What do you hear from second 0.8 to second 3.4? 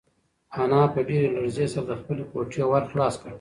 په ډېرې لړزې سره د خپلې کوټې ور خلاص کړ.